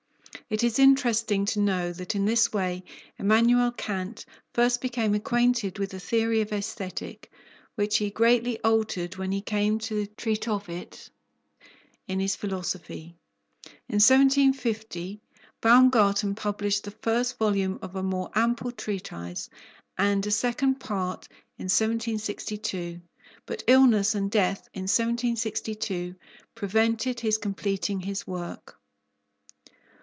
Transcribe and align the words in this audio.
It 0.49 0.65
is 0.65 0.79
interesting 0.79 1.45
to 1.45 1.61
know 1.61 1.93
that 1.93 2.13
in 2.13 2.25
this 2.25 2.51
way 2.51 2.83
Emmanuel 3.17 3.71
Kant 3.71 4.25
first 4.53 4.81
became 4.81 5.15
acquainted 5.15 5.79
with 5.79 5.91
the 5.91 5.99
theory 5.99 6.41
of 6.41 6.51
Aesthetic, 6.51 7.31
which 7.75 7.95
he 7.99 8.09
greatly 8.09 8.59
altered 8.61 9.15
when 9.15 9.31
he 9.31 9.39
came 9.39 9.79
to 9.79 10.07
treat 10.07 10.49
of 10.49 10.67
it 10.67 11.09
in 12.09 12.19
his 12.19 12.35
philosophy. 12.35 13.15
In 13.87 13.95
1750, 13.99 15.21
Baumgarten 15.61 16.35
published 16.35 16.83
the 16.83 16.91
first 17.01 17.37
volume 17.37 17.79
of 17.81 17.95
a 17.95 18.03
more 18.03 18.29
ample 18.35 18.73
treatise, 18.73 19.49
and 19.97 20.27
a 20.27 20.31
second 20.31 20.81
part 20.81 21.29
in 21.57 21.65
1762. 21.69 22.99
But 23.45 23.63
illness, 23.67 24.15
and 24.15 24.29
death 24.29 24.67
in 24.73 24.81
1762, 24.83 26.15
prevented 26.55 27.21
his 27.21 27.37
completing 27.37 28.01
his 28.01 28.27
work. 28.27 28.77